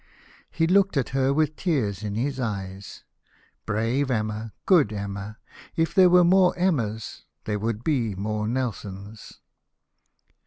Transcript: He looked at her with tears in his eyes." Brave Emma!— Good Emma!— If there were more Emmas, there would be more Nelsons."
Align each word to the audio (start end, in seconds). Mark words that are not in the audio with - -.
He 0.49 0.65
looked 0.65 0.97
at 0.97 1.09
her 1.09 1.31
with 1.31 1.55
tears 1.55 2.01
in 2.01 2.15
his 2.15 2.39
eyes." 2.39 3.03
Brave 3.67 4.09
Emma!— 4.09 4.51
Good 4.65 4.91
Emma!— 4.91 5.37
If 5.75 5.93
there 5.93 6.09
were 6.09 6.23
more 6.23 6.57
Emmas, 6.57 7.25
there 7.45 7.59
would 7.59 7.83
be 7.83 8.15
more 8.15 8.47
Nelsons." 8.47 9.41